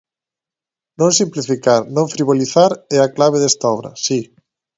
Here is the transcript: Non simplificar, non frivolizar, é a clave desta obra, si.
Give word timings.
Non 0.99 1.11
simplificar, 1.19 1.81
non 1.95 2.11
frivolizar, 2.13 2.71
é 2.95 2.97
a 3.01 3.11
clave 3.15 3.37
desta 3.39 3.65
obra, 3.75 3.89
si. 4.05 4.19